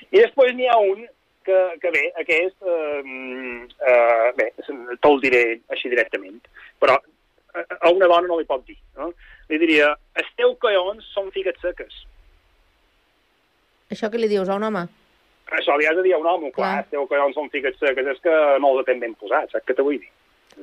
I 0.10 0.22
després 0.22 0.54
n'hi 0.58 0.70
ha 0.70 0.78
un 0.82 1.06
que, 1.46 1.60
que 1.82 1.94
bé, 1.94 2.06
aquest, 2.22 2.58
eh, 2.66 3.02
eh, 3.94 4.30
bé, 4.38 4.52
te'l 5.02 5.22
diré 5.24 5.44
així 5.74 5.90
directament, 5.90 6.38
però 6.82 6.98
a, 7.00 7.66
a 7.80 7.94
una 7.94 8.10
dona 8.10 8.30
no 8.30 8.38
li 8.38 8.50
pot 8.50 8.66
dir, 8.68 8.78
no? 9.00 9.10
Li 9.50 9.58
diria, 9.58 9.94
els 10.20 10.28
teus 10.38 10.58
collons 10.62 11.06
són 11.14 11.32
figues 11.34 11.56
seques. 11.62 11.94
Això 13.90 14.10
que 14.14 14.20
li 14.22 14.28
dius 14.30 14.50
a 14.50 14.56
un 14.60 14.64
home? 14.68 14.84
Això 15.58 15.74
li 15.80 15.88
has 15.90 15.96
de 15.98 16.04
dir 16.06 16.14
a 16.14 16.20
un 16.22 16.28
home, 16.30 16.52
clar, 16.54 16.68
Clar. 16.70 16.84
els 16.84 16.92
teus 16.94 17.08
collons 17.10 17.34
són 17.36 17.50
figues 17.50 17.78
seques, 17.82 18.06
és 18.14 18.20
que 18.22 18.36
no 18.62 18.76
els 18.78 18.86
tenen 18.86 19.02
ben 19.08 19.16
posats, 19.18 19.52
saps 19.56 19.66
què 19.66 19.76
te 19.76 19.86
vull 19.86 19.98
dir? 19.98 20.12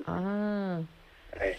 Ah, 0.07 0.79
Eh. 1.37 1.53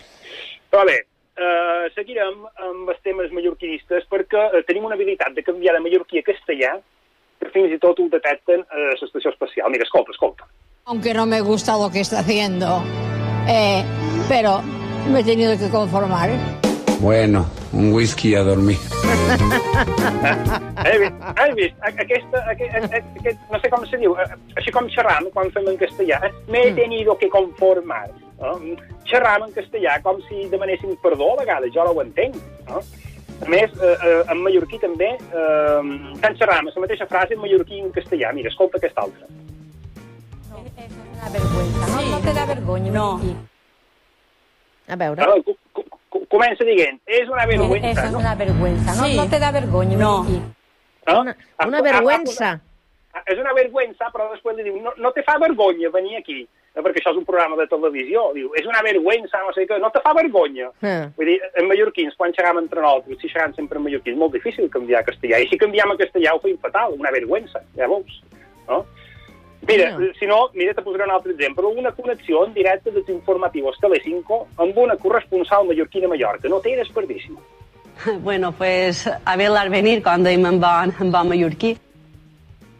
Però 0.71 0.85
bé, 0.87 0.95
eh, 1.37 1.89
seguirem 1.93 2.45
amb 2.65 2.89
els 2.89 3.01
temes 3.05 3.29
mallorquinistes 3.31 4.07
perquè 4.09 4.41
eh, 4.57 4.63
tenim 4.65 4.85
una 4.87 4.95
habilitat 4.95 5.35
de 5.35 5.43
canviar 5.43 5.75
de 5.75 5.83
mallorquí 5.83 6.17
a 6.19 6.25
castellà 6.25 6.71
que 7.39 7.51
fins 7.53 7.71
i 7.75 7.77
tot 7.77 7.99
ho 7.99 8.07
detecten 8.09 8.63
a 8.71 8.87
l'estació 8.95 9.29
espacial. 9.35 9.69
Mira, 9.69 9.83
escolta, 9.83 10.11
escolta. 10.11 10.47
aunque 10.85 11.13
no 11.13 11.25
me 11.27 11.41
gusta 11.41 11.77
lo 11.77 11.91
que 11.91 11.99
está 11.99 12.19
haciendo, 12.19 12.81
eh, 13.47 13.83
pero 14.29 14.61
me 15.11 15.19
he 15.19 15.23
tenido 15.23 15.51
que 15.59 15.69
conformar. 15.69 16.29
Bueno, 16.99 17.45
un 17.73 17.93
whisky 17.93 18.33
a 18.35 18.43
dormir. 18.43 18.77
Has 20.77 20.99
vist? 20.99 21.13
Has 21.21 21.55
vist? 21.55 21.75
Aquesta, 21.81 22.37
aquest, 22.49 22.93
aquest, 22.93 23.39
no 23.51 23.59
sé 23.61 23.69
com 23.69 23.85
se 23.85 23.97
diu, 24.01 24.15
eh, 24.17 24.25
així 24.57 24.71
com 24.73 24.87
xerram 24.89 25.27
quan 25.33 25.51
fem 25.53 25.67
en 25.69 25.77
castellà, 25.77 26.17
eh? 26.25 26.31
m'he 26.49 26.71
tenido 26.77 27.15
que 27.17 27.29
conformar. 27.29 28.07
No? 28.41 28.55
Xerram 29.09 29.45
en 29.47 29.53
castellà 29.53 29.99
com 30.05 30.19
si 30.27 30.47
demanessin 30.51 30.95
perdó 31.03 31.33
a 31.35 31.39
vegades, 31.43 31.73
jo 31.75 31.85
no 31.85 31.93
ho 31.93 32.01
entenc. 32.01 32.35
No? 32.67 32.81
A 33.45 33.49
més, 33.53 33.69
eh, 33.77 33.93
eh, 33.93 34.23
en 34.33 34.41
mallorquí 34.41 34.79
també, 34.81 35.11
eh, 35.13 35.81
tant 36.23 36.37
xerram 36.39 36.65
la 36.71 36.81
mateixa 36.81 37.05
frase 37.09 37.35
en 37.37 37.43
mallorquí 37.43 37.77
i 37.77 37.83
en 37.85 37.91
castellà. 37.93 38.33
Mira, 38.33 38.49
escolta 38.49 38.81
aquesta 38.81 39.01
altra. 39.05 39.27
Una 40.49 41.29
vergüenza, 41.29 41.87
¿no? 41.93 42.01
No 42.09 42.19
te 42.25 42.33
da 42.33 42.45
vergüenza. 42.45 42.91
No. 42.91 43.09
a 44.87 44.95
veure. 44.95 45.43
Cu- 45.43 45.85
comença 46.09 46.63
dient, 46.67 46.99
és 47.05 47.27
una 47.29 47.45
vergüenza, 47.45 48.05
es 48.05 48.11
no? 48.11 48.19
una 48.19 48.35
vergüenza, 48.35 48.95
¿no? 48.95 49.07
No 49.23 49.29
te 49.29 49.39
da 49.39 49.51
vergüenza. 49.51 49.97
No. 49.97 50.23
no? 50.23 51.21
Una, 51.21 51.35
Ah, 51.57 51.67
una 51.67 51.77
ah, 51.79 51.81
vergüenza. 51.81 52.59
ah, 53.13 53.21
És 53.25 53.39
una 53.39 53.53
vergüenza, 53.53 54.09
però 54.13 54.29
després 54.31 54.57
li 54.57 54.63
diu, 54.63 54.75
no, 54.81 54.91
no 54.97 55.11
te 55.11 55.23
fa 55.23 55.37
vergonya 55.39 55.89
venir 55.89 56.17
aquí, 56.19 56.41
eh, 56.43 56.81
perquè 56.81 56.99
això 57.01 57.11
és 57.15 57.17
un 57.17 57.25
programa 57.25 57.55
de 57.57 57.65
televisió. 57.67 58.31
Diu, 58.35 58.51
és 58.59 58.65
una 58.67 58.81
vergüenza, 58.85 59.39
no 59.41 59.53
sé 59.55 59.65
què, 59.65 59.79
no 59.81 59.89
te 59.89 60.01
fa 60.03 60.13
vergonya. 60.13 60.69
Ah. 60.83 61.07
Vull 61.17 61.25
dir, 61.31 61.39
en 61.55 61.67
mallorquins, 61.67 62.13
quan 62.15 62.33
xerram 62.35 62.59
entre 62.59 62.81
nosaltres, 62.81 63.17
si 63.21 63.31
xerram 63.31 63.55
sempre 63.55 63.79
en 63.79 63.87
mallorquí, 63.87 64.11
és 64.11 64.17
molt 64.19 64.33
difícil 64.33 64.69
canviar 64.69 65.01
a 65.01 65.07
castellà. 65.07 65.39
I 65.41 65.47
si 65.49 65.57
canviem 65.57 65.91
a 65.91 65.97
castellà 65.97 66.35
ho 66.35 66.39
feim 66.43 66.57
fatal, 66.61 66.93
una 66.99 67.11
vergüenza, 67.11 67.63
ja 67.75 67.87
veus. 67.87 68.21
No? 68.67 68.85
Mira, 69.65 69.95
Bueno. 69.95 70.13
si 70.19 70.25
no, 70.27 70.49
mira, 70.53 70.73
te 70.73 70.81
posaré 70.81 71.03
un 71.03 71.11
altre 71.11 71.31
exemple. 71.31 71.65
Una 71.65 71.91
connexió 71.91 72.45
en 72.45 72.53
directe 72.53 72.91
dels 72.91 73.09
informatius 73.09 73.79
Telecinco 73.79 74.47
amb 74.57 74.77
una 74.77 74.95
corresponsal 74.95 75.65
mallorquí 75.67 75.99
de 75.99 76.07
Mallorca. 76.07 76.47
No 76.47 76.59
té 76.59 76.75
desperdici. 76.75 77.33
Bueno, 78.21 78.51
pues 78.51 79.07
a 79.07 79.35
verla 79.35 79.67
venir 79.69 80.03
cuando 80.03 80.29
me 80.29 80.57
van, 80.59 80.93
en 80.99 81.11
van 81.11 81.27
mallorquí. 81.29 81.77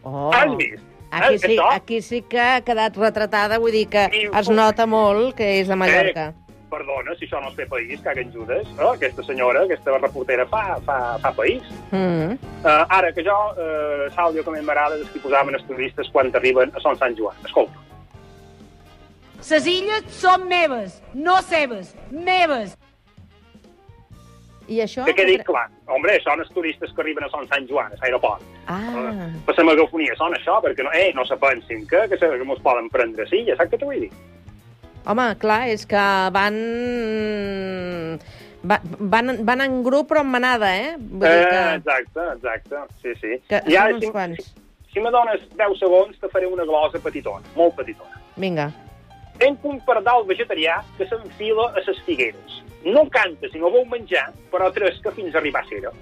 Oh. 0.04 0.30
Has 0.32 0.56
vist? 0.56 0.82
Aquí 1.10 1.34
Eh, 1.34 1.38
sí, 1.38 1.56
aquí 1.70 2.02
sí 2.02 2.22
que 2.22 2.38
ha 2.38 2.60
quedat 2.60 2.96
retratada, 2.96 3.58
vull 3.58 3.72
dir 3.72 3.88
que 3.88 4.04
es 4.28 4.50
nota 4.50 4.84
molt 4.86 5.34
que 5.34 5.60
és 5.60 5.68
de 5.68 5.74
Mallorca. 5.74 6.26
Eh, 6.28 6.47
perdona, 6.70 7.14
si 7.18 7.26
això 7.26 7.40
no 7.42 7.50
es 7.50 7.56
fer 7.58 7.66
país, 7.68 8.00
caguen 8.04 8.32
Judes. 8.32 8.68
No? 8.78 8.92
Aquesta 8.92 9.24
senyora, 9.26 9.64
aquesta 9.66 9.98
reportera, 9.98 10.46
fa, 10.50 10.78
fa, 10.86 10.98
fa 11.22 11.32
país. 11.36 11.62
Mm. 11.90 12.38
Uh, 12.62 12.84
ara 12.88 13.12
que 13.12 13.24
jo, 13.26 13.36
uh, 13.54 14.08
Sàlvio, 14.16 14.44
com 14.46 14.56
a 14.56 14.62
m'agrada, 14.62 14.98
és 15.00 15.12
que 15.12 15.22
posaven 15.24 15.58
els 15.58 15.66
turistes 15.68 16.10
quan 16.14 16.32
arriben 16.34 16.74
a 16.74 16.82
Son 16.84 16.98
Sant 17.00 17.16
Joan. 17.18 17.38
Escolta, 17.46 17.86
Les 19.38 19.66
illes 19.70 20.06
són 20.12 20.48
meves, 20.50 21.00
no 21.14 21.38
seves, 21.46 21.94
meves. 22.10 22.76
I 24.68 24.82
això... 24.84 25.04
Que 25.08 25.14
quedi 25.16 25.38
clar. 25.48 25.68
Hombre, 25.88 26.18
són 26.20 26.42
els 26.42 26.50
turistes 26.52 26.90
que 26.92 27.00
arriben 27.04 27.24
a 27.24 27.30
Sant 27.32 27.46
Sant 27.48 27.68
Joan, 27.70 27.94
a 27.94 28.00
l'aeroport. 28.02 28.44
Ah, 28.68 29.30
Per 29.46 29.54
la 29.56 29.64
megafonia 29.70 30.16
són 30.18 30.36
això, 30.36 30.58
perquè 30.64 30.84
no, 30.84 30.92
eh, 30.92 31.12
no 31.16 31.24
se 31.24 31.38
pensin 31.40 31.86
que, 31.88 32.04
que, 32.10 32.18
se, 32.20 32.28
que 32.28 32.48
mos 32.48 32.60
poden 32.66 32.90
prendre 32.92 33.24
silla, 33.30 33.56
saps 33.56 33.72
què 33.72 33.80
t'ho 33.80 33.88
vull 33.88 34.04
dir? 34.04 34.10
Home, 35.08 35.26
clar, 35.42 35.62
és 35.72 35.86
que 35.88 36.04
van... 36.34 36.56
Va, 38.68 38.80
van, 38.98 39.30
van 39.46 39.60
en 39.62 39.76
grup 39.86 40.08
però 40.10 40.24
en 40.24 40.32
manada, 40.32 40.72
eh? 40.74 40.96
Vull 40.98 41.22
dir 41.22 41.28
Eh, 41.30 41.50
que, 41.52 41.60
exacte, 41.78 42.24
exacte, 42.34 42.80
sí, 43.02 43.12
sí. 43.20 43.36
que 43.48 43.60
I 43.70 43.76
ara, 43.78 43.92
són 43.92 44.00
uns 44.00 44.04
si, 44.04 44.10
quants. 44.16 44.48
si 44.92 45.04
me 45.04 45.12
dones 45.14 45.44
10 45.60 45.78
segons, 45.78 46.18
te 46.18 46.28
faré 46.32 46.48
una 46.50 46.66
glosa 46.68 46.98
petitona, 47.04 47.46
molt 47.56 47.76
petitona. 47.78 48.18
Vinga. 48.36 48.68
Tenc 49.38 49.62
un 49.70 49.78
pardal 49.86 50.26
vegetarià 50.26 50.80
que 50.98 51.06
s'enfila 51.06 51.68
a 51.78 51.84
ses 51.86 52.00
figueres. 52.06 52.58
No 52.84 53.06
canta 53.14 53.46
si 53.52 53.62
no 53.62 53.70
vol 53.70 53.86
menjar, 53.90 54.26
però 54.50 54.72
tresca 54.74 55.12
fins 55.14 55.34
a 55.34 55.38
arribar 55.38 55.62
a 55.62 55.68
cera. 55.70 55.92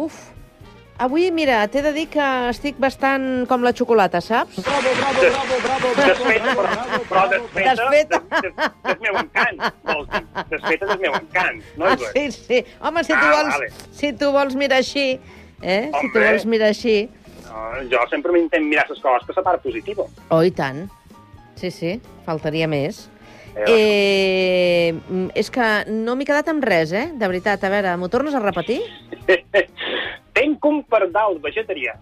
Uf. 0.00 0.16
Avui, 1.00 1.30
mira, 1.32 1.62
t'he 1.72 1.80
de 1.80 1.94
dir 1.96 2.02
que 2.12 2.24
estic 2.50 2.76
bastant 2.82 3.46
com 3.48 3.62
la 3.64 3.70
xocolata, 3.72 4.20
saps? 4.20 4.58
Desfeta, 4.60 6.52
però, 6.58 6.74
però 7.08 7.22
desfeta, 7.30 7.72
Desfeta. 7.78 8.18
Des, 8.34 8.42
des, 8.42 8.68
des 8.84 8.98
meu 9.06 9.16
encant, 9.22 9.62
vols 9.88 10.10
dir. 10.12 10.20
Desfeta 10.50 10.90
del 10.90 11.00
meu 11.00 11.16
encant, 11.16 11.62
no 11.80 11.88
Ah, 11.88 11.94
és 11.96 12.36
sí, 12.36 12.44
sí. 12.50 12.58
Home, 12.84 13.04
si 13.08 13.14
tu 13.14 13.18
Ah, 13.22 13.30
vols, 13.38 13.54
vale. 13.54 13.70
si 13.96 14.12
tu 14.12 14.28
vols 14.34 14.54
mirar 14.60 14.82
així, 14.84 15.06
eh? 15.62 15.86
Si 15.86 15.90
tu 15.90 15.96
Hombre. 16.04 16.26
vols 16.34 16.44
mirar 16.52 16.68
així... 16.74 16.96
No, 17.48 17.64
jo 17.90 18.04
sempre 18.12 18.32
m'intent 18.36 18.68
mirar 18.68 18.84
les 18.92 19.00
coses 19.00 19.24
per 19.26 19.38
la 19.40 19.46
part 19.48 19.64
positiva. 19.64 20.04
Oh, 20.28 20.42
i 20.44 20.52
tant. 20.52 20.84
Sí, 21.56 21.70
sí, 21.72 21.96
faltaria 22.28 22.68
més. 22.68 23.06
Eh, 23.56 23.64
Eh, 23.66 24.94
és 25.34 25.48
que 25.50 25.64
no 25.90 26.14
m'he 26.14 26.24
quedat 26.28 26.46
amb 26.52 26.62
res, 26.64 26.92
eh? 26.94 27.08
De 27.18 27.26
veritat, 27.26 27.64
a 27.66 27.68
veure, 27.72 27.96
m'ho 27.98 28.06
tornes 28.08 28.34
a 28.36 28.38
repetir? 28.44 28.78
Tenc 30.60 30.68
un 30.72 30.82
pardal 30.84 31.38
vegetarià 31.40 31.94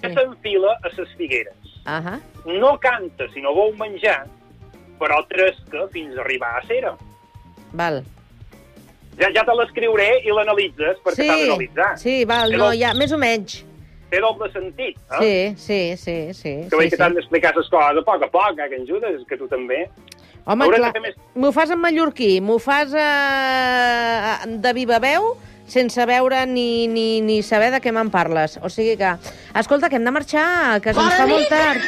que 0.00 0.08
Sí. 0.10 0.14
s'enfila 0.14 0.74
a 0.84 0.90
ses 0.94 1.08
figueres. 1.16 1.54
Ahà. 1.86 2.20
No 2.44 2.78
canta 2.78 3.24
si 3.32 3.40
no 3.40 3.54
vol 3.54 3.74
menjar, 3.78 4.26
però 4.98 5.22
tresca 5.28 5.86
fins 5.92 6.16
a 6.16 6.20
arribar 6.20 6.58
a 6.58 6.66
cera. 6.66 6.94
Val. 7.72 8.02
Ja, 9.18 9.28
ja 9.32 9.44
te 9.44 9.54
l'escriuré 9.54 10.20
i 10.24 10.30
l'analitzes, 10.30 10.98
perquè 11.04 11.14
sí, 11.22 11.26
t'ha 11.28 11.36
d'analitzar. 11.38 11.98
sí, 11.98 12.24
val, 12.24 12.52
no, 12.52 12.72
ja, 12.74 12.92
més 12.94 13.12
o 13.12 13.18
menys. 13.18 13.64
Té 14.10 14.20
doble 14.20 14.50
sentit, 14.52 14.96
eh? 15.20 15.54
Sí, 15.56 15.56
sí, 15.56 15.96
sí, 15.96 16.34
sí. 16.34 16.68
Que 16.68 16.76
veig 16.76 16.90
sí, 16.90 16.90
que 16.90 16.96
sí. 16.96 17.02
t'han 17.02 17.14
d'explicar 17.14 17.54
les 17.56 17.68
coses 17.68 17.98
a 17.98 18.02
poc 18.04 18.22
a 18.22 18.28
poc, 18.30 18.58
eh, 18.58 18.68
que 18.68 18.76
en 18.76 18.86
Judes, 18.86 19.24
que 19.26 19.36
tu 19.38 19.48
també. 19.48 19.88
Home, 20.46 20.64
Haurem 20.64 20.80
clar, 20.82 21.00
més- 21.00 21.16
m'ho 21.34 21.50
fas 21.52 21.70
en 21.70 21.78
mallorquí, 21.80 22.40
m'ho 22.42 22.58
fas 22.58 22.92
eh, 22.92 24.46
de 24.58 24.72
viva 24.74 24.98
veu, 24.98 25.36
sense 25.66 26.06
veure 26.06 26.44
ni, 26.46 26.86
ni, 26.88 27.20
ni 27.24 27.40
saber 27.42 27.70
de 27.74 27.80
què 27.80 27.92
me'n 27.94 28.10
parles. 28.12 28.58
O 28.62 28.70
sigui 28.72 28.98
que... 29.00 29.14
Escolta, 29.56 29.88
que 29.88 29.96
hem 30.00 30.04
de 30.04 30.12
marxar, 30.14 30.80
que 30.84 30.94
se'ns 30.94 31.16
fa 31.16 31.26
molt 31.30 31.48
tard. 31.52 31.80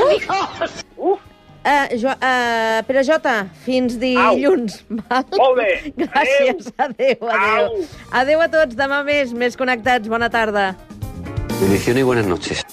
Uf! 0.00 0.82
Uf, 0.96 1.28
Uh, 1.62 1.86
jo, 1.94 2.10
uh, 2.10 2.82
Pere 2.88 3.04
Jota, 3.06 3.46
fins 3.62 3.94
dilluns. 3.94 4.80
Val? 4.98 5.28
Molt 5.38 5.60
bé. 5.60 5.92
Gràcies. 5.94 6.72
Adéu, 6.74 7.22
adéu. 7.22 7.68
Au. 7.70 7.86
Adéu 8.24 8.42
a 8.42 8.50
tots. 8.50 8.74
Demà 8.74 9.04
més, 9.06 9.30
més 9.30 9.54
connectats. 9.54 10.10
Bona 10.10 10.26
tarda. 10.26 10.72
Bendición 11.60 11.98
y 11.98 12.02
buenas 12.02 12.26
noches. 12.26 12.66